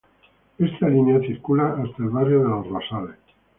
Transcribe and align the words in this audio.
Esta 0.57 0.89
línea 0.89 1.19
circula 1.19 1.73
hasta 1.73 2.01
el 2.01 2.09
Barrio 2.09 2.41
de 2.41 2.49
los 2.49 2.67
Rosales. 2.67 3.19